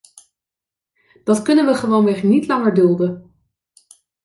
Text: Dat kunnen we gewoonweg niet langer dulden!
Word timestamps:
Dat 1.23 1.41
kunnen 1.41 1.65
we 1.65 1.73
gewoonweg 1.75 2.23
niet 2.23 2.47
langer 2.47 2.73
dulden! 2.73 3.31